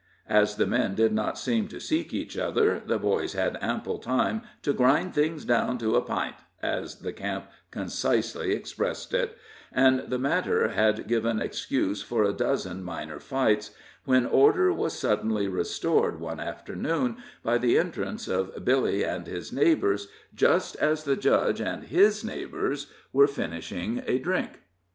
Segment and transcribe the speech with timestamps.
[0.29, 4.41] As the men did not seem to seek each other, the boys had ample time
[4.63, 9.37] to "grind things down to a pint," as the camp concisely expressed it,
[9.71, 13.75] and the matter had given excuse for a dozen minor fights,
[14.05, 20.07] when order was suddenly restored one afternoon by the entrance of Billy and his neighbors,
[20.33, 24.61] just as the Judge and his neighbors were finishing a drink.